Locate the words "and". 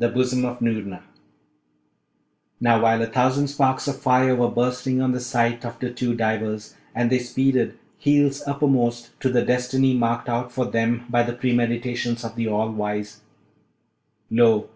6.92-7.08